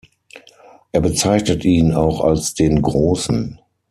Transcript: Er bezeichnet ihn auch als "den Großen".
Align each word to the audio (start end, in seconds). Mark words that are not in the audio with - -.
Er 0.93 0.99
bezeichnet 1.01 1.63
ihn 1.63 1.93
auch 1.93 2.21
als 2.23 2.55
"den 2.55 2.81
Großen". 2.81 3.59